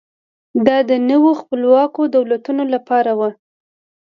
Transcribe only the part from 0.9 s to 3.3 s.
نویو خپلواکو دولتونو لپاره و.